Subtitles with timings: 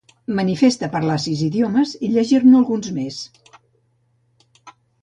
[0.37, 3.21] Manifesta parlar sis idiomes i llegir-ne alguns més.